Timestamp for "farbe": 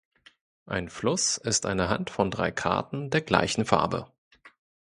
3.65-4.11